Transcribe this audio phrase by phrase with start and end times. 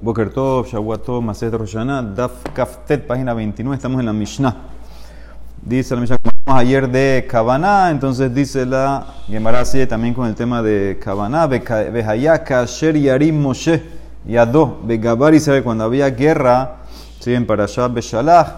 [0.00, 4.54] Boker Tov, Shavuot Maset Roshana, Daf Kaftet, página 29, estamos en la Mishnah.
[5.62, 10.34] Dice la Mishnah, como hablamos ayer de Kavaná, entonces dice la Gemara también con el
[10.34, 13.82] tema de Kavaná, Behayaka, Sher Yarim Moshe,
[14.26, 16.76] Yado, Begabar y sabe cuando había guerra,
[17.18, 18.48] siguen para allá Beshalach,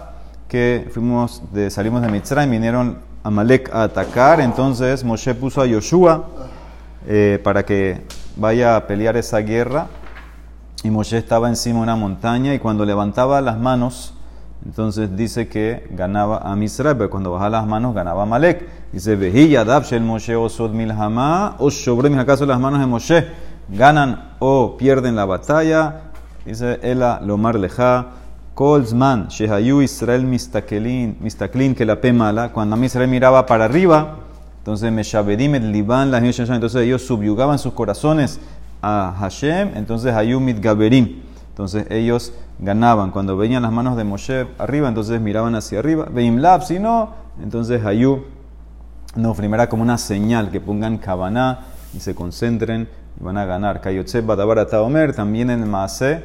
[0.49, 6.27] que fuimos de, salimos de Mitzrayim, vinieron Amalek a atacar, entonces Moshe puso a Yoshua
[7.07, 8.01] eh, para que
[8.35, 9.87] vaya a pelear esa guerra
[10.83, 14.13] y Moshe estaba encima de una montaña y cuando levantaba las manos,
[14.65, 18.67] entonces dice que ganaba a Misraim, pero cuando bajaba las manos ganaba a Malek.
[18.91, 23.27] Dice, Vejilla, Dabshel Moshe, Osod Milhama, o sobre acaso las manos de Moshe
[23.69, 26.01] ganan o pierden la batalla.
[26.45, 28.07] Dice, Ela Lomar Leja,
[28.55, 34.17] Kolzman, Shehayu Israel Mistaklin, Mistaklin, que la mala, cuando a Israel miraba para arriba,
[34.59, 38.39] entonces Meshabedim el Liban, entonces ellos subyugaban sus corazones
[38.81, 41.21] a Hashem, entonces Hayumit Gaberim.
[41.49, 43.11] Entonces ellos ganaban.
[43.11, 46.07] Cuando veían las manos de Moshe arriba, entonces miraban hacia arriba.
[46.11, 47.09] Veimlab, si no,
[47.41, 48.23] entonces Hayu
[49.15, 51.61] no, primero como una señal que pongan Kabaná
[51.95, 52.87] y se concentren
[53.19, 53.81] y van a ganar.
[53.81, 56.23] Kayotse Badabar Omer, también en Maase,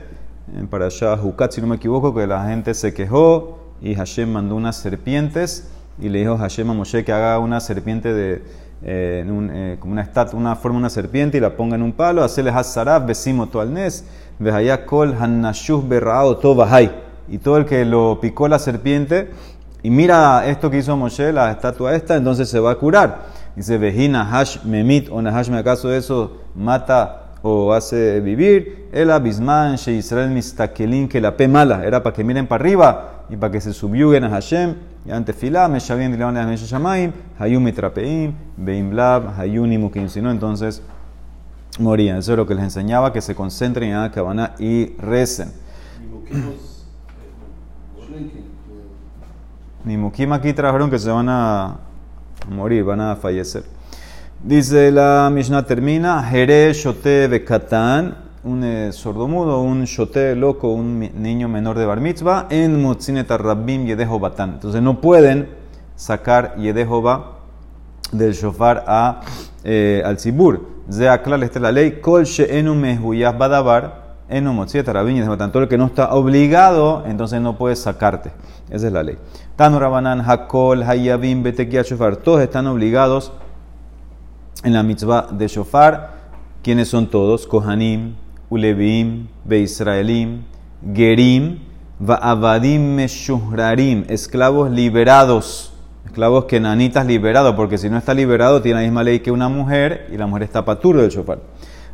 [0.69, 4.55] para allá Jukat, si no me equivoco, que la gente se quejó y Hashem mandó
[4.55, 8.43] unas serpientes y le dijo Hashem a Moshe que haga una serpiente de
[8.87, 12.23] eh, eh, como una estatua, una forma una serpiente y la ponga en un palo,
[12.23, 15.15] hacerle hasarab, besimo kol
[15.89, 16.41] berrao.
[17.27, 19.31] Y todo el que lo picó la serpiente
[19.85, 23.27] y mira esto que hizo Moshe, la estatua esta, entonces se va a curar.
[23.55, 28.89] Dice, vejina hash memit, o nahash me acaso eso mata o hace vivir.
[28.93, 33.25] El abisman, she Israel mistakelin, que la pe mala, era para que miren para arriba
[33.29, 34.75] y para que se subyuguen a Hashem.
[35.07, 40.09] Y ante filá, me shabien dilevan la shamaim, hayum mitrapeim, beimblab, hayunimukim.
[40.09, 40.83] Si no, entonces
[41.79, 42.19] morían.
[42.19, 45.53] Eso es lo que les enseñaba, que se concentren en Akabana y recen.
[49.85, 51.77] Ni Mukim aquí trajeron que se van a
[52.49, 53.65] morir, van a fallecer.
[54.43, 61.49] Dice la Mishnah termina, Jere Shote Bekatan, un eh, sordomudo, un shote loco, un niño
[61.49, 64.55] menor de bar mitzvah, en Mutzinet Rabbim Yedejo Batán.
[64.55, 65.49] Entonces no pueden
[65.97, 67.39] sacar Yedejoba
[68.13, 69.23] del shofar a,
[69.65, 70.61] eh, al Zibur.
[70.89, 72.01] Esta es la ley.
[72.03, 75.51] Kol she'enu mehuyah badabar, Yedejo Batán.
[75.51, 78.33] Todo el que no está obligado, entonces no puedes sacarte.
[78.69, 79.17] Esa es la ley.
[79.57, 82.17] Tanu Rabanan, Hakol, Hayabim, Betekia Shofar.
[82.17, 83.33] Todos están obligados
[84.63, 86.13] en la mitzvah de shofar.
[86.63, 87.47] ¿Quiénes son todos?
[87.47, 88.15] Kohanim,
[88.51, 90.43] Ulevim, Beisraelim,
[90.95, 91.59] Gerim,
[91.99, 95.73] Va'avadim Meshuhrarim, esclavos liberados,
[96.05, 100.09] esclavos kenanitas liberados, porque si no está liberado tiene la misma ley que una mujer
[100.13, 101.39] y la mujer está patur del shofar.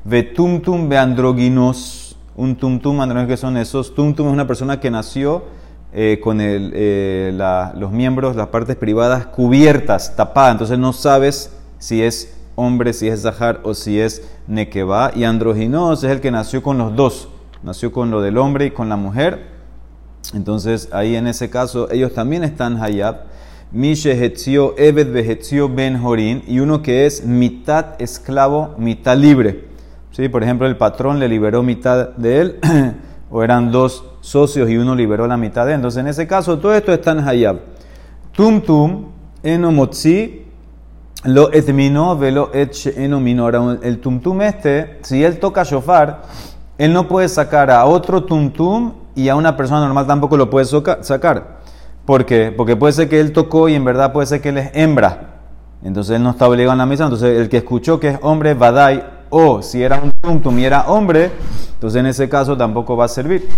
[0.05, 3.95] Vetumtum beandroginos, un tumtum androginos que son esos.
[3.95, 5.45] Tumtum es una persona que nació
[5.93, 7.33] eh, con eh,
[7.77, 13.23] los miembros, las partes privadas cubiertas, tapadas, entonces no sabes si es hombre, si es
[13.23, 15.13] Zahar o si es Nekeba.
[15.15, 17.29] Y androginos es el que nació con los dos,
[17.63, 19.47] nació con lo del hombre y con la mujer.
[20.35, 23.31] Entonces ahí en ese caso ellos también están Hayab.
[23.73, 29.69] Mishe Hetzio, Ebed Behetzio Ben Jorin, y uno que es mitad esclavo, mitad libre.
[30.11, 30.29] ¿Sí?
[30.29, 32.59] Por ejemplo, el patrón le liberó mitad de él,
[33.31, 35.77] o eran dos socios y uno liberó la mitad de él.
[35.77, 37.61] Entonces, en ese caso, todo esto está en Hayab.
[38.33, 39.07] Tum Tum,
[39.45, 40.47] Enomotzi,
[41.25, 43.45] lo etmino velo et mino.
[43.45, 46.23] Ahora, el tumtum este, si él toca shofar,
[46.79, 50.65] él no puede sacar a otro tumtum y a una persona normal tampoco lo puede
[50.65, 51.61] sacar.
[52.07, 52.53] ¿Por qué?
[52.57, 55.41] Porque puede ser que él tocó y en verdad puede ser que él es hembra.
[55.83, 57.05] Entonces él no está obligado en la misa.
[57.05, 60.87] Entonces el que escuchó que es hombre, vadai, o si era un tumtum y era
[60.89, 61.31] hombre,
[61.75, 63.49] entonces en ese caso tampoco va a servir.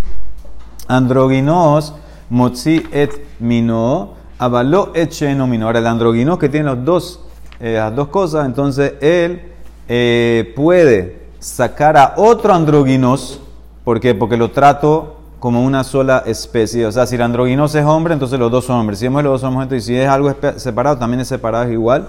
[0.89, 1.95] Androginos,
[2.29, 5.13] motzi et mino, avalo et
[5.47, 5.67] mino.
[5.67, 7.21] Ahora el androginos que tiene los dos
[7.63, 9.41] eh, las dos cosas, entonces él
[9.89, 13.41] eh, puede sacar a otro androginos,
[13.85, 14.01] ¿por?
[14.19, 16.85] Porque lo trato como una sola especie.
[16.87, 18.99] O sea, si el androginos es hombre, entonces los dos son hombres.
[18.99, 22.09] Si hemos los dos somos y si es algo separado, también es separado igual.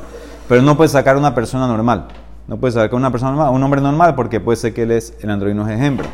[0.50, 2.08] Pero no puede sacar una persona normal.
[2.48, 5.14] No puede sacar una persona normal, un hombre normal, porque puede ser que él es
[5.22, 6.08] el androginos es hembra.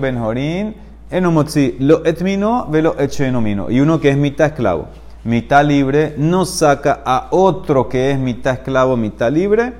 [0.00, 0.74] Benjorin
[1.10, 3.70] enomotzi lo etmino velo echenomino.
[3.70, 4.86] Y uno que es mitad esclavo
[5.26, 9.72] mitad libre, no saca a otro que es mitad esclavo, mitad libre,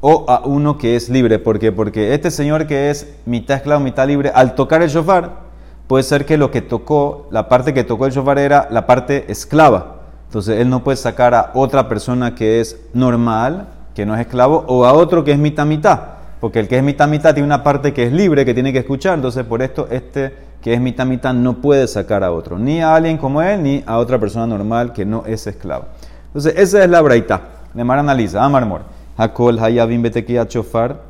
[0.00, 1.40] o a uno que es libre.
[1.40, 1.72] ¿Por qué?
[1.72, 5.40] Porque este señor que es mitad esclavo, mitad libre, al tocar el shofar,
[5.88, 9.30] puede ser que lo que tocó, la parte que tocó el shofar era la parte
[9.30, 10.02] esclava.
[10.26, 14.64] Entonces él no puede sacar a otra persona que es normal, que no es esclavo,
[14.68, 16.00] o a otro que es mitad mitad.
[16.42, 18.80] Porque el que es mitad mitad tiene una parte que es libre, que tiene que
[18.80, 22.80] escuchar, entonces por esto este que es mitad mitad no puede sacar a otro, ni
[22.80, 25.84] a alguien como él, ni a otra persona normal que no es esclavo.
[26.26, 27.42] Entonces esa es la braita.
[27.72, 28.80] De Mar analiza, Amar Mor.
[29.16, 31.00] Hakol Hayabim Betekiat Chofar.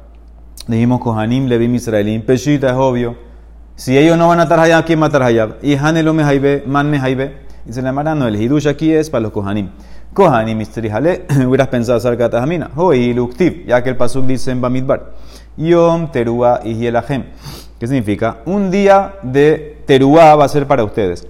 [0.67, 2.21] Dijimos Kohanim Levim Israelim.
[2.21, 3.17] Peshita es obvio.
[3.75, 5.55] Si ellos no van a estar Hayab, ¿quién va a estar Hayab?
[5.63, 7.37] Y Hanelo Mehaibe, Man Mehaibe.
[7.65, 9.71] Dice la Mara, no, el Hidush aquí es para los Kohanim.
[10.15, 12.67] Kohanim Mistrihale, hubieras pensado acerca de.
[12.77, 15.13] Hoi Luktiv, ya que el Pasuk dice en Bamidbar.
[15.57, 17.25] Yom Terua y Hielahem.
[17.79, 18.39] ¿Qué significa?
[18.45, 21.27] Un día de Teruá va a ser para ustedes.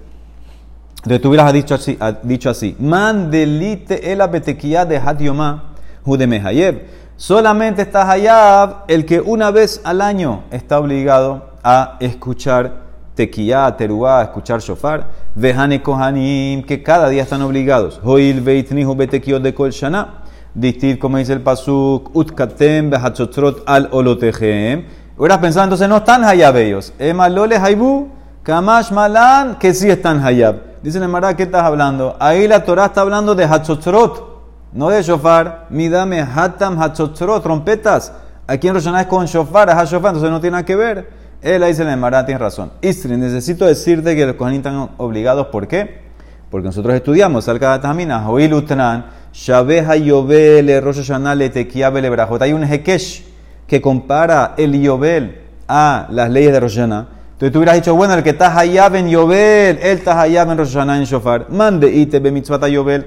[0.99, 5.75] Entonces tú hubieras dicho así, dicho así Man delite el abetequía de Hatiomá,
[6.05, 6.83] Judemehayev.
[7.17, 12.83] Solamente está Hayab el que una vez al año está obligado a escuchar
[13.15, 15.07] tequía, teruá, escuchar shofar.
[15.35, 18.01] Vejane kohanim, que cada día están obligados.
[18.03, 20.23] Hoil veitnihu betekiot de kol shana.
[20.55, 24.85] Distit, como dice el pasuk, utkatem behatzotrot al olotejem.
[25.17, 26.93] Hubieras pensado entonces no están Hayab ellos.
[26.99, 28.09] Emalole haibu,
[28.43, 30.73] kamash malan, que sí están Hayab.
[30.83, 32.17] Dice el Emara, ¿qué estás hablando?
[32.19, 34.43] Ahí la Torah está hablando de Hatzotrot,
[34.73, 35.67] no de shofar.
[35.71, 38.13] Midame hatam Hatzotrot, trompetas.
[38.49, 41.22] Aquí en Roshaná es con shofar, es shofar, entonces no tiene nada que ver.
[41.43, 42.73] Él dice el Emara, tiene razón.
[42.81, 46.03] Istri, necesito decirte que los cojanín están obligados, ¿por qué?
[46.51, 51.33] Porque nosotros estudiamos, Salka Tamina, Hoil Utran, Shabeha Yobel, Rosh Hashanah.
[52.41, 53.25] Hay un Hekesh
[53.67, 56.79] que compara el Yobel a las leyes de Rosh
[57.43, 60.59] entonces tú hubieras dicho, bueno, el que está hayab en Yobel, él está hayab en
[60.59, 61.51] Rosh en Shofar.
[61.51, 63.05] Mande ite be mitzvah Yobel.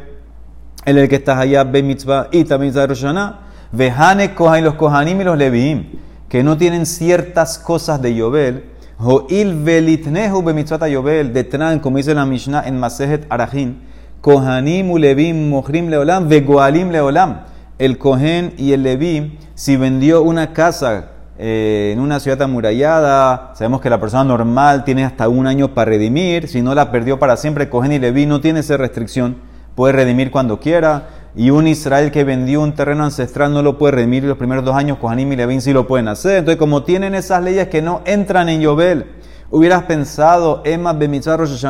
[0.83, 3.39] Él el que está hayab be mitzvah ite be mitzvah Rosh Hashanah.
[3.71, 5.85] Vejane kohan los kohanim y los leviim,
[6.30, 8.66] que no tienen ciertas cosas de Yobel.
[8.98, 11.33] Ho'il velitnehu be mitzvah Yobel.
[11.33, 13.81] Detran, como dice la Mishnah en Masejet Arachin.
[14.22, 17.42] Kohanim u levim mohrim leolam vegoalim leolam.
[17.77, 23.81] El kohen y el levi, si vendió una casa eh, en una ciudad amurallada, sabemos
[23.81, 27.36] que la persona normal tiene hasta un año para redimir, si no la perdió para
[27.36, 29.36] siempre, Cogen y Leví no tiene esa restricción,
[29.75, 33.95] puede redimir cuando quiera, y un Israel que vendió un terreno ancestral no lo puede
[33.95, 36.37] redimir los primeros dos años, Cohen y Levín sí lo pueden hacer.
[36.37, 39.05] Entonces, como tienen esas leyes que no entran en Yobel,
[39.51, 41.65] hubieras pensado, Emma Bemitzar Rosh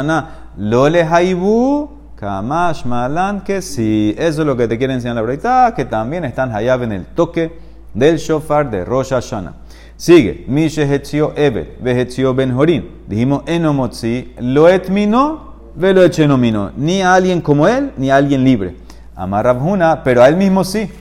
[0.57, 5.21] lo le haibu, Kamash Malan, que si eso es lo que te quiere enseñar la
[5.23, 7.57] verdad, que también están Hayab en el toque
[7.94, 9.53] del shofar de Rosh Hashanah.
[9.97, 12.89] Sigue, Mishe Hetzio Evet, Vehetzio Ben Horin.
[13.07, 16.71] Dijimos Enomotzi, lo etmino, velo echenomino.
[16.75, 18.84] Ni a alguien como él, ni a alguien libre.
[19.15, 20.91] Amar Rabhuna, pero a él mismo sí.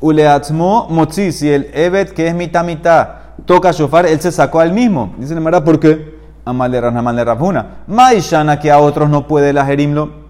[0.00, 3.08] Uleatzmo Motzi, si el Evet que es mitad mitad
[3.46, 5.14] toca shofar, él se sacó a él mismo.
[5.18, 6.14] Dice Mara, ¿por qué?
[6.44, 7.78] Amal de Rabhuna.
[7.86, 10.24] Maishana que a otros no puede la jerimlo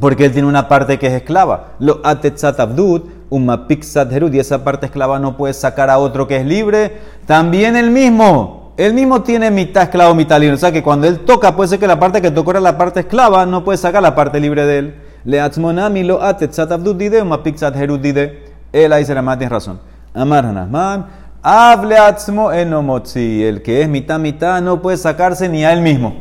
[0.00, 1.74] porque él tiene una parte que es esclava.
[1.78, 6.36] Lo atetzat abdud, umapixat herud, y esa parte esclava no puede sacar a otro que
[6.38, 6.98] es libre.
[7.26, 10.54] También el mismo, él mismo tiene mitad esclavo, mitad libre.
[10.54, 12.78] O sea que cuando él toca, puede ser que la parte que tocó era la
[12.78, 15.01] parte esclava, no puede sacar la parte libre de él.
[15.24, 18.52] Le atzmonami lo atetzat abdud dide, umapixat herud dide.
[18.72, 19.80] Él ahí se la tiene razón.
[20.14, 21.06] Amar hanasman,
[21.42, 23.44] hable atzmo enomotzi.
[23.44, 26.14] El que es mitad, mitad, no puede sacarse ni a él mismo.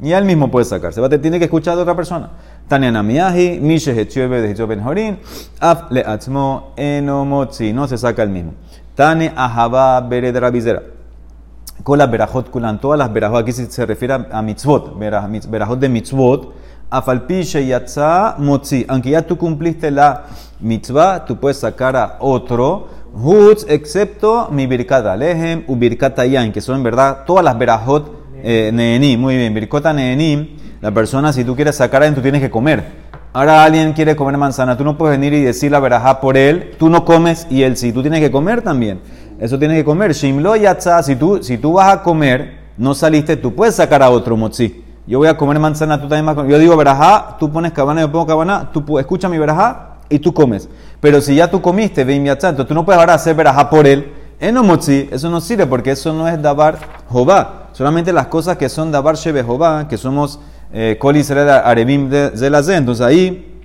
[0.00, 1.00] Ni a él mismo puede sacarse.
[1.18, 2.30] Tiene que escuchar de otra persona.
[2.68, 5.18] Tania Namiyahi, Mishe Hetziove de Ben Horin,
[5.60, 8.54] Af le Atzmo Enomotzi, no se saca el mismo.
[8.94, 10.82] Tane Ahaba Bered Rabizera.
[11.82, 16.54] Con las berajot kulan, todas las berajot, aquí se refiere a mitzvot, berajot de mitzvot,
[16.90, 20.24] Afalpishe Yatza Motzi, aunque ya tú cumpliste la
[20.60, 26.18] mitzvah, tú puedes sacar a otro, Hutz, excepto mi birkat alehem u birkat
[26.52, 30.48] que son en verdad todas las berajot eh, neenim, muy bien, birkota neenim,
[30.80, 32.84] la persona, si tú quieres sacar a alguien, tú tienes que comer.
[33.32, 36.72] Ahora alguien quiere comer manzana, tú no puedes venir y decir la verajá por él,
[36.78, 39.00] tú no comes y él sí, tú tienes que comer también.
[39.40, 40.12] Eso tienes que comer.
[40.12, 44.10] Shimlo yatza, si tú, si tú vas a comer, no saliste, tú puedes sacar a
[44.10, 44.83] otro motzi.
[45.06, 46.52] Yo voy a comer manzana, tú también vas a comer.
[46.52, 50.32] Yo digo verajá, tú pones cabana, yo pongo cabana, tú escucha mi verajá y tú
[50.32, 50.68] comes.
[51.00, 54.12] Pero si ya tú comiste, yatza, entonces tú no puedes ahora hacer verajá por él.
[54.40, 57.68] En motzi, eso no sirve porque eso no es dabar jobá.
[57.72, 60.40] Solamente las cosas que son dabar shebe jobá, que somos
[60.72, 63.62] eh, será Arebim de la Entonces ahí,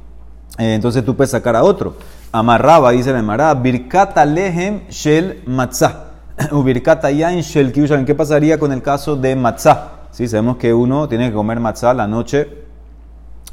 [0.58, 1.96] eh, entonces tú puedes sacar a otro.
[2.32, 6.06] Amarraba, dice la Emara, Birkata lehem shel matzah.
[6.52, 8.06] O birkata yain shel kiyushan.
[8.06, 9.99] ¿Qué pasaría con el caso de matzah?
[10.12, 12.48] Sí, sabemos que uno tiene que comer matzah la noche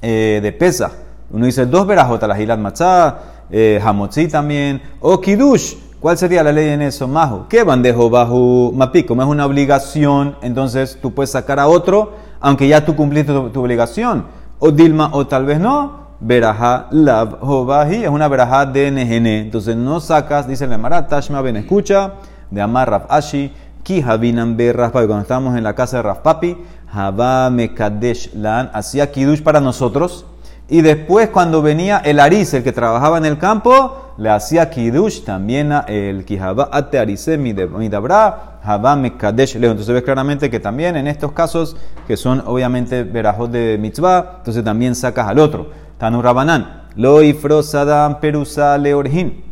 [0.02, 0.92] eh, de pesa.
[1.30, 3.18] Uno dice dos verajotas, la gilat matzah,
[3.50, 3.82] eh,
[4.30, 5.74] también, o kidush.
[6.00, 7.08] ¿Cuál sería la ley en eso?
[7.08, 7.46] Majo.
[7.48, 9.08] ¿Qué bandejo bajo mapico?
[9.08, 13.60] Como es una obligación, entonces tú puedes sacar a otro aunque ya tú cumpliste tu,
[13.60, 14.26] obligación.
[14.58, 16.06] O Dilma, o tal vez no.
[16.18, 19.26] Verajá lav hobahi es una verajá de NGN.
[19.26, 22.14] Entonces no sacas, dice el Marat, Tashma ben escucha,
[22.50, 23.52] de Amar Raf Ashi,
[23.86, 26.56] Ki Habinan Be Papi, cuando estábamos en la casa de Raf Papi,
[26.92, 30.26] Haba Mekadesh Lan, hacía Kiddush para nosotros,
[30.68, 35.22] y después cuando venía el Aris, el que trabajaba en el campo, le hacía Kiddush
[35.22, 39.54] también a el Kihaba Ate Arise Midabra, Haba Mekadesh.
[39.54, 41.76] Entonces ves claramente que también en estos casos,
[42.08, 45.70] que son obviamente verajos de mitzvah, entonces también sacas al otro.
[45.96, 49.44] Tanu Rabanan, Lo Ifrosadam Perusa Leorhin,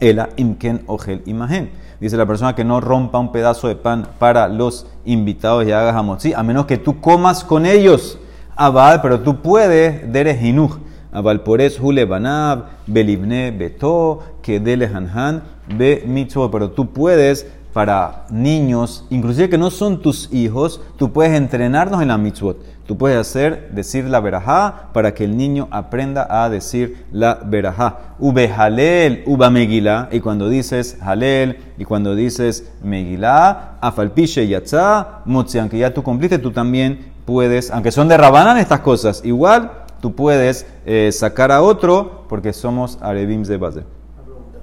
[0.00, 1.80] Ela Imken Ogel Imagen.
[2.02, 5.94] Dice la persona que no rompa un pedazo de pan para los invitados y hagas
[5.94, 8.18] hamotzi, a menos que tú comas con ellos.
[8.56, 10.78] Abal, pero tú puedes, deres hinuj.
[11.12, 15.44] Abal pores hule banab, belibne beto, que dele hanhan,
[15.78, 16.50] be mitzvot.
[16.50, 22.08] Pero tú puedes, para niños, inclusive que no son tus hijos, tú puedes entrenarnos en
[22.08, 22.56] la mitzvot.
[22.86, 28.16] Tú puedes hacer, decir la verajá para que el niño aprenda a decir la verajá.
[28.18, 30.08] Ube halel, uba megilá.
[30.10, 36.38] Y cuando dices halel y cuando dices megilá, afalpiche yatza, motzi, aunque ya tú cumpliste,
[36.38, 39.70] tú también puedes, aunque son de Rabanán estas cosas, igual
[40.00, 43.84] tú puedes eh, sacar a otro porque somos arebims de base.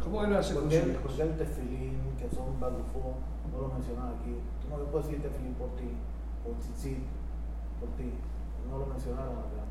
[0.03, 0.75] ¿Cómo era ese ¿Por qué
[1.21, 3.15] el tefilín, que son bagufo,
[3.53, 4.35] no lo mencionaba aquí?
[4.69, 5.87] No le puedes decir tefilín por ti,
[6.43, 7.18] por tzitzit.
[8.69, 9.63] No lo mencionaron acá.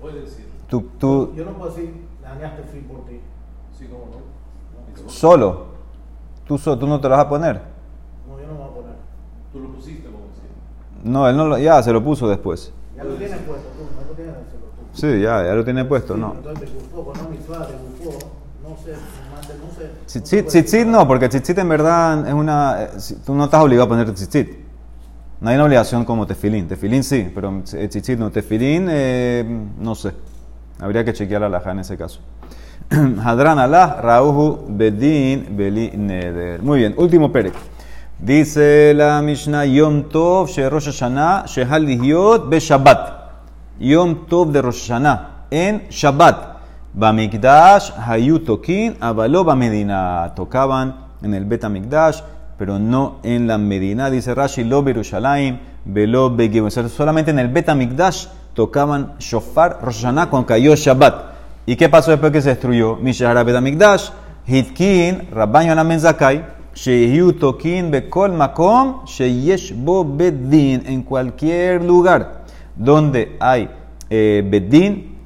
[0.00, 0.48] Puede decir.
[0.68, 3.20] Tú, tú, Yo no puedo decir, dañaste tefilín por ti.
[3.78, 5.10] Sí, cómo no.
[5.10, 5.66] solo,
[6.46, 7.60] tú, so- tú no te lo vas a poner.
[8.28, 8.94] No, yo no me voy a poner.
[9.52, 10.50] Tú lo pusiste, a decir.
[11.04, 12.72] No, él no lo, ya se lo puso después.
[12.96, 14.82] Ya lo tienes puesto tú, no lo tienes hacerlo tú.
[14.98, 16.32] Sí, ya, ya lo tiene puesto, Sí, no.
[16.34, 18.18] Entonces de gufó, con una mitzvah de gufó,
[18.62, 19.90] no sé, no sé.
[20.06, 22.82] Tzitzit, tzitzit no, porque tzitzit en verdad es una...
[22.84, 22.90] eh,
[23.26, 24.63] Tú no estás obligado a ponerte tzitzit.
[25.40, 26.68] No hay una obligación como tefilín.
[26.68, 28.30] Tefilín sí, pero eh, tzitzit no.
[28.30, 29.44] Tefilín, eh,
[29.78, 30.12] no sé.
[30.80, 32.20] Habría que chequear la laja en ese caso.
[32.90, 36.62] Hadran Allah, Rauhu, Bedin, Beli, Neder.
[36.62, 37.54] Muy bien, último perek.
[38.18, 41.86] Dice la Mishnah, Yom Tov, She Rosh Hashanah, Shehal
[42.48, 43.24] Be Shabbat.
[43.80, 46.54] Yom Tov de Rosh Hashanah, en Shabbat.
[46.94, 50.32] Bamikdash, Hayu Tokin, Avalo Bamedina.
[50.36, 52.22] Tocaban en el Bet Amikdash,
[52.58, 54.10] pero no en la Medina.
[54.10, 56.34] Dice Rashi, Lo Berushalayim, Velo
[56.70, 61.34] sea, solamente en el Bet Amikdash tocaban Shofar Rosh Hashanah cuando cayó Shabbat.
[61.66, 62.96] ¿Y qué pasó después que se destruyó?
[62.96, 64.10] Mishahara Bet Amikdash,
[64.46, 66.44] Hitkin, Rabban Yonamen Zakai,
[66.74, 72.44] Shehiu Tokin Bekol Makom, Sheyesh Bo Bedin, en cualquier lugar
[72.76, 73.70] donde hay
[74.10, 75.16] eh, Bedin,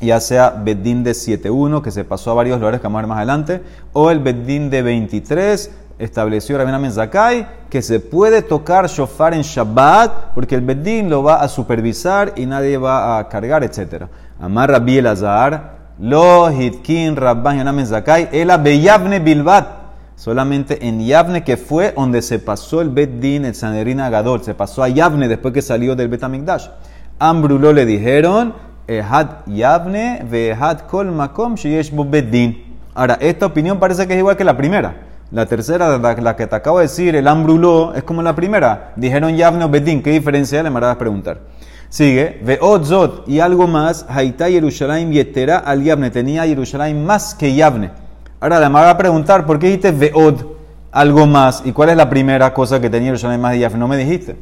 [0.00, 3.08] ya sea Bedín de 7.1, que se pasó a varios lugares que vamos a ver
[3.08, 3.62] más adelante,
[3.92, 10.34] o el Bedín de 23, estableció Rabina Menzakai, que se puede tocar shofar en Shabbat,
[10.34, 14.04] porque el Bedín lo va a supervisar y nadie va a cargar, etc.
[14.40, 19.84] Amar Rabbi Elazar, lo hitkin Rabban Yoná Menzakai, ela beyavne bilbat.
[20.16, 24.54] Solamente en Yavne, que fue donde se pasó el Bet Din, el Sanedrin Agadol, se
[24.54, 26.68] pasó a Yavne después que salió del Bet Amikdash.
[27.18, 28.54] Ambruló le dijeron,
[28.86, 31.90] Ehad Yavne, Vehad Kol Makom, Sheyesh
[32.30, 32.76] Din.
[32.94, 34.94] Ahora, esta opinión parece que es igual que la primera.
[35.30, 38.92] La tercera, la, la que te acabo de decir, el Ambruló, es como la primera.
[38.96, 40.02] Dijeron Yavne o Bet Din.
[40.02, 40.62] ¿Qué diferencia?
[40.62, 41.40] Le a preguntar.
[41.88, 46.10] Sigue, Veot Zot y algo más, Haitá Yerushalayim Yetera al Yavne.
[46.10, 47.90] Tenía Yerushalayim más que Yavne.
[48.40, 50.44] Ahora le va a preguntar, ¿por qué dijiste Veod
[50.90, 51.62] algo más?
[51.64, 53.78] ¿Y cuál es la primera cosa que tenía Yerushalayim más de Yavne?
[53.78, 54.36] No me dijiste.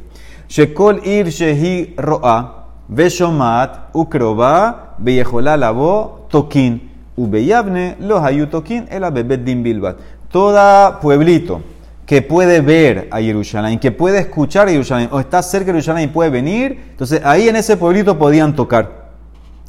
[0.47, 9.43] Shekol ir shehi ro'a, veshomat, ukroba, veyejolá lavo, tokin, ubeyavne, los hayu tokin, el abebet
[9.43, 9.97] din bilbat.
[10.33, 11.61] Toda pueblito
[12.07, 16.05] que puede ver a Jerusalén, que puede escuchar a Jerusalén, o está cerca de Jerusalén
[16.05, 19.11] y puede venir, entonces ahí en ese pueblito podían tocar.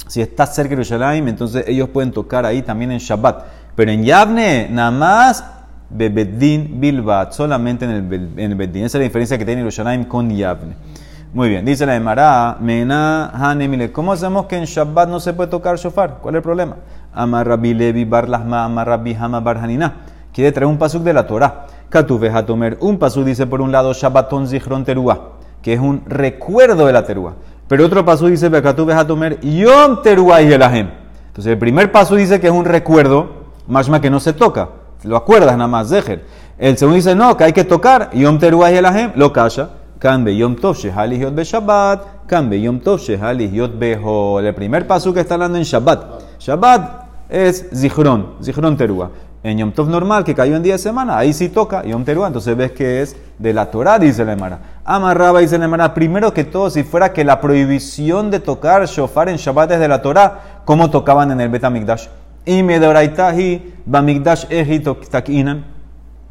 [0.07, 3.45] Si está cerca de Jerusalén, entonces ellos pueden tocar ahí también en Shabbat.
[3.75, 5.45] Pero en Yavne, nada más
[5.87, 8.85] Bilbat, solamente en el, en Beddin.
[8.85, 10.73] Esa es la diferencia que tiene Jerusalén con Yavne.
[11.31, 13.91] Muy bien, dice la Emara, Mena Hanemile.
[13.91, 16.17] ¿Cómo sabemos que en Shabbat no se puede tocar shofar?
[16.23, 16.77] ¿Cuál es el problema?
[17.13, 20.14] Amar Rabbi Levi Bar Lahma, Amar Rabbi Hama Bar Hanina.
[20.35, 21.65] Quiere traer un pasuk de la Torah.
[21.87, 22.77] Katuve Hatomer.
[22.81, 25.29] Un pasuk dice por un lado Shabbaton Zichron Teruah,
[25.61, 27.35] que es un recuerdo de la Teruah.
[27.69, 30.89] Pero otro pasuk dice Katuve Hatomer Yom Teruah y Elahem.
[31.27, 33.29] Entonces el primer paso dice que es un recuerdo,
[33.67, 34.71] más que no se toca.
[35.03, 36.25] Lo acuerdas nada más, Zeher.
[36.57, 38.09] El segundo dice no, que hay que tocar.
[38.11, 39.13] Yom Teruah y Elahem.
[39.15, 39.69] Lo calla.
[39.99, 42.27] Kan be Yom Tov Shehali Yot be Shabbat.
[42.27, 44.41] Kan be Yom Tov Shehali Yot Beho.
[44.41, 46.39] El primer paso que está hablando en Shabbat.
[46.39, 49.09] Shabbat es Zichron, Zichron Teruah.
[49.45, 52.25] En Yom Tov normal, que cayó en día de semana, ahí sí toca Yom Teruah.
[52.25, 54.57] Entonces ves que es de la Torah, dice la Emara.
[54.83, 55.93] Amarraba, dice la Emara.
[55.93, 59.87] Primero que todo, si fuera que la prohibición de tocar shofar en Shabbat es de
[59.87, 62.07] la Torah, ¿cómo tocaban en el Bet HaMikdash?
[62.43, 65.63] Y Medoraitahi, Bamikdash Eji Takinan.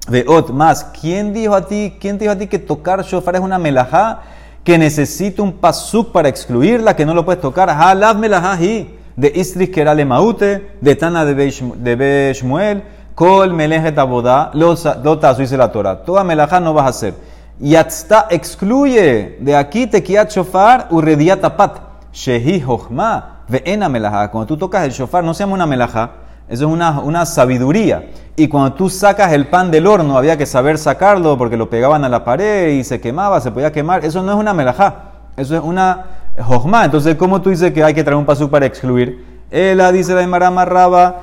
[0.09, 3.43] De ot más, ¿quién dijo a ti, quién dijo a ti que tocar shofar es
[3.43, 4.23] una melajá
[4.65, 7.71] que necesita un pasuk para excluirla, que no lo puedes tocar?
[7.71, 12.83] Halab melajá hi, de Istris que era Lemaute, de Tana de Beshmuel,
[13.15, 16.03] Kol melejet abodá, lota dice la Torah.
[16.05, 17.15] Toda melajá no vas a hacer.
[17.61, 21.79] Yatzta excluye de aquí tekiat shofar urediat tapat.
[22.13, 24.31] Shehi hochma ve'ena melajá.
[24.31, 26.11] Cuando tú tocas el shofar, no se llama una melajá,
[26.49, 28.11] eso es una, una sabiduría.
[28.37, 32.05] Y cuando tú sacas el pan del horno, había que saber sacarlo porque lo pegaban
[32.05, 34.05] a la pared y se quemaba, se podía quemar.
[34.05, 36.05] Eso no es una melajá, eso es una
[36.49, 36.85] hojma.
[36.85, 39.25] Entonces, ¿cómo tú dices que hay que traer un pasú para excluir?
[39.53, 41.21] Ela dice la Imarama Raba,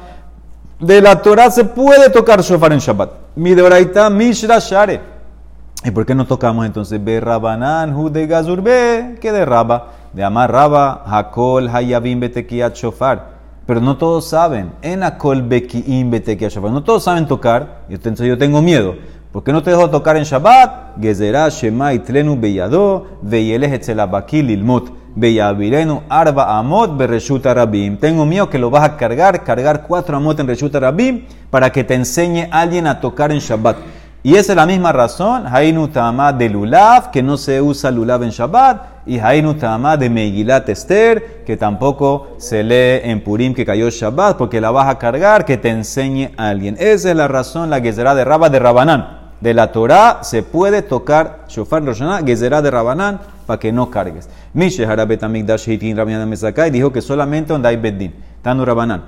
[0.81, 3.11] de la Torah se puede tocar shofar en Shabbat.
[3.35, 4.99] Mi de oraita mishra share.
[5.83, 7.03] ¿Y por qué no tocamos entonces?
[7.03, 9.93] Be rabanan hu de gazurbe, que de raba.
[10.11, 13.29] De amar raba, hakol hayabim betekiat shofar.
[13.65, 14.73] Pero no todos saben.
[14.81, 16.71] En akol bekiim betekiat shofar.
[16.71, 17.83] No todos saben tocar.
[17.87, 18.95] Entonces yo tengo miedo.
[19.31, 20.97] ¿Por qué no te dejo tocar en Shabbat?
[20.99, 24.89] Gezerá shema itlenu beyado, veyeleh etzelabaki lilmut.
[25.15, 27.97] Beyavirenu arba amot bereshuta rabim.
[27.97, 31.83] Tengo miedo que lo vas a cargar, cargar cuatro amot en reshuta rabim para que
[31.83, 33.77] te enseñe alguien a tocar en Shabbat.
[34.23, 38.21] Y esa es la misma razón, Hainu Tama de Lulav, que no se usa Lulav
[38.21, 43.65] en Shabbat, y Hainu Tama de Megilat Esther, que tampoco se lee en Purim que
[43.65, 46.77] cayó Shabbat, porque la vas a cargar, que te enseñe a alguien.
[46.79, 49.21] Esa es la razón, la Gezerá de Rabba de Rabanán.
[49.39, 54.29] De la Torah se puede tocar Shofar Roshaná, Gezerá de Rabanán, para que no cargues.
[54.53, 59.03] Mishe Harabet Amigdash Hitin Mesakai dijo que solamente donde hay Beddin, Tanu Rabanán.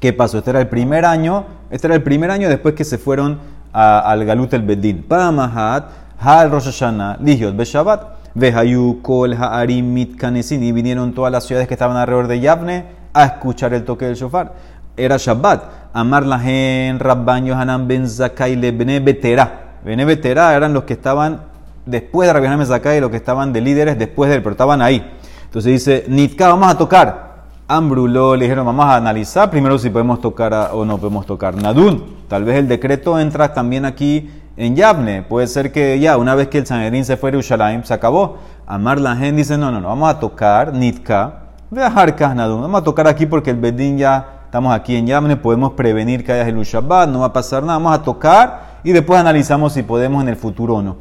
[0.00, 0.38] ¿Qué pasó?
[0.38, 3.38] Este era el primer año, este era el primer año después que se fueron
[3.72, 5.02] a- al Galut el Bedín.
[5.02, 5.88] Pamahat,
[6.20, 8.02] Hal Rosh Hashanah, Ligiot Beshabat,
[8.34, 13.24] Vehayu Kol Haarim Mitkanesin, y vinieron todas las ciudades que estaban alrededor de Yavne a
[13.24, 14.52] escuchar el toque del shofar.
[14.96, 15.62] Era Shabbat.
[15.92, 19.78] Amar Lahen, Rabban Yohanan Ben Zakai Lebne Betera.
[19.84, 21.40] Bene Betera eran los que estaban
[21.88, 24.52] después de Rabbi Yohanan Ben Zakai, los que estaban de líderes después de él, pero
[24.52, 25.04] estaban ahí.
[25.44, 27.28] Entonces dice, Nitka, vamos a tocar.
[27.66, 31.54] Ambruló, le dijeron, vamos a analizar primero si podemos tocar a- o no podemos tocar.
[31.54, 35.22] Nadun, tal vez el decreto entra también aquí en Yavne.
[35.22, 38.38] Puede ser que ya, una vez que el Sanedrín se fue a Yerushalayim, se acabó.
[38.66, 41.40] Amar la dice, no, no, no, vamos a tocar Nitka.
[41.70, 45.72] Dejar Nadun, vamos a tocar aquí porque el Bedín ya, estamos aquí en Yavne, podemos
[45.72, 47.78] prevenir que haya el Shabbat, no va a pasar nada.
[47.78, 50.96] Vamos a tocar y después analizamos si podemos en el futuro o no.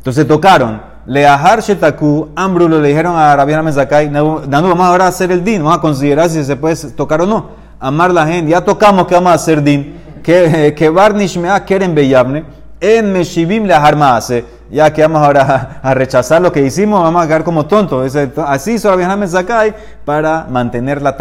[0.00, 0.80] Entonces tocaron.
[1.04, 5.62] Leahar Shetaku, Ambrulo le dijeron a Rabiana Mezakai, Nanu, vamos ahora a hacer el din,
[5.62, 7.50] vamos a considerar si se puede tocar o no.
[7.78, 9.98] Amar la gente, ya tocamos que vamos a hacer din.
[10.22, 12.44] Que, que Barnish Mea Keren Beyavne,
[12.80, 17.22] en Meshivim Leahar Maase, ya que vamos ahora a, a rechazar lo que hicimos, vamos
[17.22, 18.14] a quedar como tontos.
[18.46, 21.16] Así hizo Rabiana Mezakai para mantener la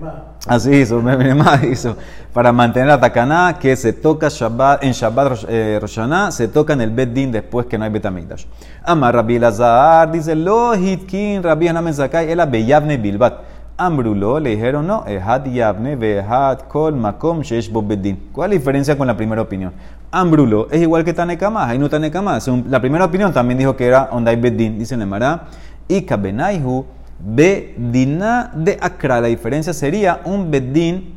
[0.00, 0.14] más.
[0.46, 1.34] Así hizo, me me-
[1.70, 1.96] hizo.
[2.32, 6.72] Para mantener la takaná que se toca Shabbat, en Shabbat eh, Rosh Hashanah, se toca
[6.72, 8.46] en el Bet Din después que no hay Betamigdash.
[8.84, 13.34] Amar Rabbi Lazar dice, lo hitkin Rabbi Hanamen Zakai, el Beyavne Bilbat.
[13.76, 18.28] Ambrulo le dijeron, no, Ehad Yavne, Behad Kol Makom Shesh Bo Bet Din.
[18.32, 19.72] ¿Cuál es la diferencia con la primera opinión?
[20.12, 22.38] Ambrulo es igual que Tanekama, hay no Tanekama.
[22.68, 25.48] La primera opinión también dijo que era donde hay Bet Din, dice Nemara,
[25.88, 26.84] y Kabenaihu
[27.24, 29.20] Bedina de Akra.
[29.20, 31.14] La diferencia sería un Bedín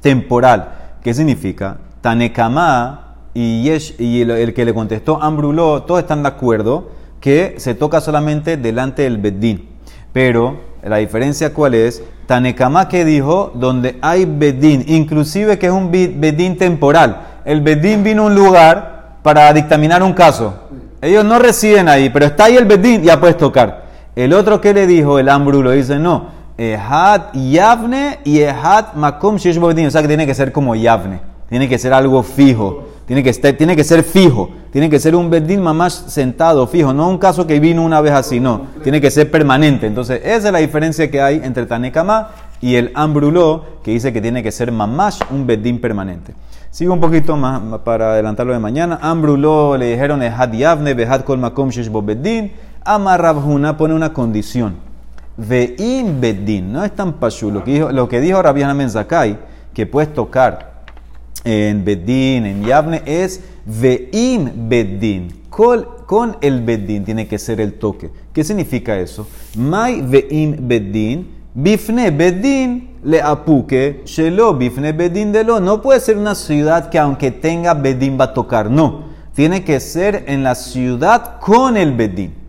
[0.00, 0.72] temporal.
[1.02, 1.78] ¿Qué significa?
[2.00, 8.56] Tanekama y, el, que le contestó Ambruló, todos están de acuerdo que se toca solamente
[8.56, 9.68] delante del Bedín.
[10.12, 12.02] Pero la diferencia cuál es?
[12.30, 17.22] Tanekama que dijo donde hay Bedín, inclusive que es un Bedín temporal.
[17.44, 20.54] El Bedín vino a un lugar para dictaminar un caso.
[21.02, 23.82] Ellos no residen ahí, pero está ahí el Bedín, ya puedes tocar.
[24.14, 26.26] El otro que le dijo, el Ambrulo, dice no.
[26.56, 29.88] Ehad Yavne y Ehad Makom Bedin.
[29.88, 31.18] O sea que tiene que ser como Yavne.
[31.48, 32.89] Tiene que ser algo fijo.
[33.10, 34.50] Tiene que, estar- tiene que ser fijo.
[34.70, 36.92] Tiene que ser un Bedín mamás sentado, fijo.
[36.92, 38.68] No un caso que vino una vez así, no.
[38.84, 39.88] Tiene que ser permanente.
[39.88, 42.28] Entonces, esa es la diferencia que hay entre Tanekama
[42.60, 46.34] y el Ambruló, que dice que tiene que ser mamás un Bedín permanente.
[46.70, 49.00] Sigo un poquito más para adelantarlo de mañana.
[49.02, 52.52] Ambruló le dijeron Ehad Yavne, Behad Kol Makom Shesh Bo Bedin.
[52.84, 54.76] Amar Rabhuna pone una condición.
[55.36, 57.50] Ve'im bedin, no es tan pashú.
[57.50, 59.36] Lo que dijo, lo que dijo Rabbi Hanan Zakai,
[59.74, 60.69] que puedes tocar
[61.44, 65.40] en bedin, en yavne, es ve'im bedin.
[65.50, 68.10] Con, el bedin tiene que ser el toque.
[68.32, 69.26] ¿Qué significa eso?
[69.56, 75.60] Mai ve'im bedin, bifne bedin le apuque, shelo bifne bedin de lo.
[75.60, 79.10] No puede ser una ciudad que aunque tenga bedin va a tocar, no.
[79.34, 82.40] Tiene que ser en la ciudad con el bedin.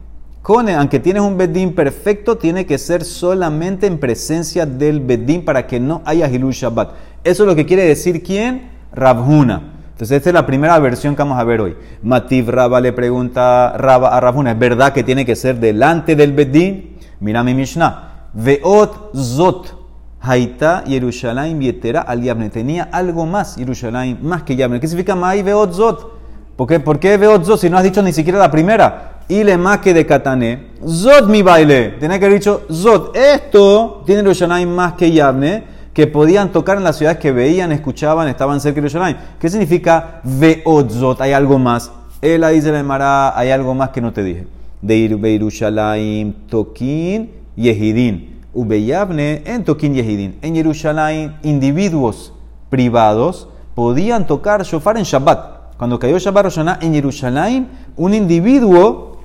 [0.41, 5.67] Con, aunque tienes un bedín perfecto, tiene que ser solamente en presencia del bedín para
[5.67, 6.93] que no haya Hilul Shabbat.
[7.23, 8.70] Eso es lo que quiere decir quién?
[8.93, 9.71] Rabhuna.
[10.01, 11.77] Entonces, esta es la primera versión que vamos a ver hoy.
[12.01, 16.97] Mativ Raba le pregunta a Rafuna, ¿es verdad que tiene que ser delante del Bedín?
[17.19, 18.29] Mira mi Mishnah.
[18.33, 19.77] Veot Zot.
[20.19, 22.49] Haita Yerushalayim Vietera al Yavne.
[22.49, 24.79] Tenía algo más Yerushalayim, más que Yavne.
[24.79, 26.11] ¿Qué significa Mai Veot Zot?
[26.55, 29.19] ¿Por qué, ¿Por qué Veot Zot si no has dicho ni siquiera la primera?
[29.27, 30.71] Y le más que de Katané.
[30.83, 31.97] Zot mi baile.
[31.99, 33.15] Tenía que haber dicho Zot.
[33.15, 38.27] Esto tiene Yerushalayim más que Yavne que podían tocar en las ciudades que veían, escuchaban,
[38.27, 39.17] estaban cerca de Yerushalayim.
[39.39, 41.19] ¿Qué significa Veotzot?
[41.21, 41.91] Hay algo más.
[42.21, 44.47] Él dice la Mara, hay algo más que no te dije.
[44.81, 48.41] De Yerushalayim, Tokin, Yehidin.
[48.53, 50.37] Ubeyabne en Tokin Yehidin.
[50.41, 52.33] En Yerushalayim, individuos
[52.69, 55.77] privados podían tocar shofar en Shabbat.
[55.77, 57.65] Cuando cayó Shabbat Roshaná en Yerushalayim,
[57.97, 59.19] un individuo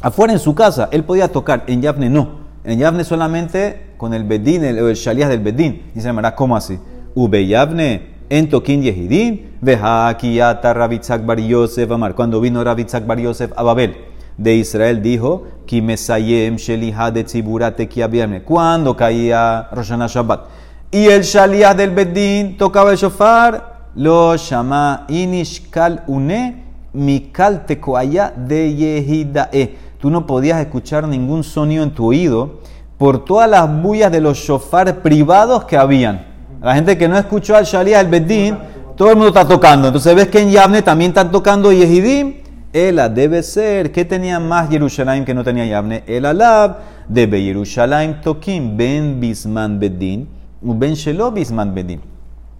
[0.00, 1.64] afuera en su casa, él podía tocar.
[1.66, 2.45] En Yavne no.
[2.66, 5.82] En Yavne solamente con el Bedín, el, el Shaliach del Bedín.
[5.94, 6.76] Dice Mara, ¿cómo así?
[7.14, 12.16] Ube Yavne, en Tokin Yehidin, veja Kiyata Rabitzak Bar Yosef Amar.
[12.16, 13.94] Cuando vino Rabitzak Bar Yosef a Babel
[14.36, 18.42] de Israel, dijo, Ki Mesayem Sheliha de Tziburate Kiabierne.
[18.42, 20.48] Cuando caía Roshana Shabbat.
[20.90, 28.74] Y el Shaliach del Bedín tocaba el shofar, lo llama Inishkal Une, Mikal Tekoaya de
[28.74, 29.85] Yehidae.
[29.98, 32.60] Tú no podías escuchar ningún sonido en tu oído
[32.98, 36.26] por todas las bullas de los shofar privados que habían.
[36.62, 38.56] La gente que no escuchó al Shalia, al Bedín,
[38.96, 39.88] todo el mundo está tocando.
[39.88, 42.36] Entonces ves que en Yavne también están tocando Yehidim.
[42.72, 46.02] Ela debe ser que tenía más Jerusalén que no tenía Yavne.
[46.06, 46.78] El alab
[47.08, 50.28] debe Jerusalén tokim ben bisman bedin
[50.60, 52.15] ben shelo bisman bedin.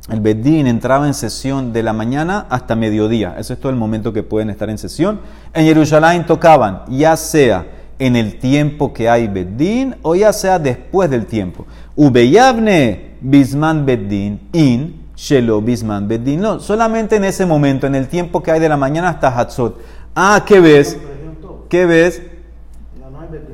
[0.08, 3.34] El Bedín entraba en sesión de la mañana hasta mediodía.
[3.38, 5.20] Eso es todo el momento que pueden estar en sesión.
[5.52, 7.66] En Jerusalén tocaban, ya sea
[7.98, 11.66] en el tiempo que hay Bedín o ya sea después del tiempo.
[11.96, 16.40] Ubeyavne bisman Bedín in shelo bisman Bedín.
[16.40, 19.80] No, solamente en ese momento, en el tiempo que hay de la mañana hasta Hatzot.
[20.14, 20.96] Ah, ¿qué ves?
[21.68, 22.22] ¿Qué ves?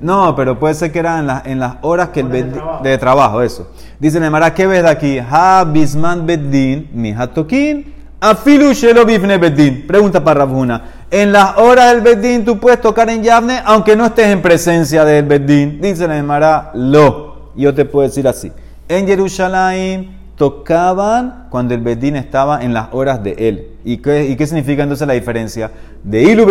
[0.02, 2.82] No, pero puede ser que era en, la, en las horas que el de trabajo.
[2.82, 3.70] de trabajo, eso.
[4.00, 5.18] Dice Nemara, ¿qué ves de aquí?
[5.18, 9.86] Ha bisman bedin, mi hatokin, afilu shelo bifne bedin.
[9.86, 10.82] Pregunta para Rabjuna.
[11.08, 15.04] En las horas del bedín tú puedes tocar en Yavne aunque no estés en presencia
[15.04, 15.80] del bedín.
[15.80, 17.52] Dice Nemara, lo.
[17.54, 18.50] Yo te puedo decir así.
[18.88, 23.68] En Jerusalén tocaban cuando el bedín estaba en las horas de él.
[23.84, 25.70] ¿Y qué, y qué significa entonces la diferencia?
[26.02, 26.46] De Ilu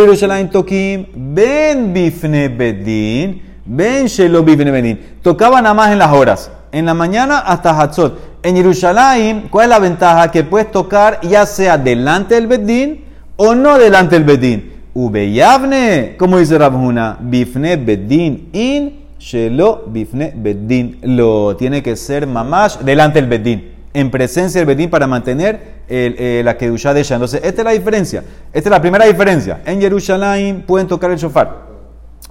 [0.51, 4.99] tokim, ben bifne bedín, ben shelo bifne bedín.
[5.21, 6.51] Tocaban nada más en las horas.
[6.71, 8.31] En la mañana hasta Hatzot.
[8.43, 10.31] En Jerusalén, ¿cuál es la ventaja?
[10.31, 14.71] Que puedes tocar ya sea delante del bedín o no delante del bedín.
[14.93, 20.97] Ubeyavne, como dice Rabhuna, bifne bedín in shelo bifne bedín.
[21.03, 26.41] Lo tiene que ser mamash delante del bedín, en presencia del bedín para mantener eh,
[26.43, 27.15] la kedushá de ella.
[27.15, 28.23] Entonces, esta es la diferencia.
[28.51, 29.61] Esta es la primera diferencia.
[29.65, 31.69] En Jerusalén pueden tocar el shofar.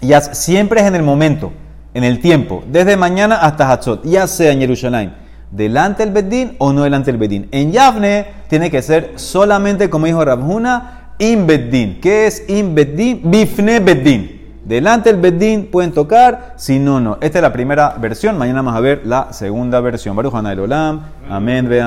[0.01, 1.53] Ya siempre es en el momento,
[1.95, 5.15] en el tiempo, desde mañana hasta Hatzot, ya sea en Jerusalén,
[5.51, 7.49] delante del Bedín o no delante del Bedín.
[7.51, 12.01] En Yavne tiene que ser solamente, como dijo Rabhuna, in Bedín.
[12.01, 13.21] ¿Qué es in Bedín?
[13.25, 14.40] Bifne Bedín.
[14.71, 17.19] Delante del Bedín pueden tocar, si no, no.
[17.21, 18.39] Esta es la primera versión.
[18.39, 20.15] Mañana vamos a ver la segunda versión.
[20.15, 21.01] Baruch Olam.
[21.29, 21.69] Amén.
[21.69, 21.79] Vean.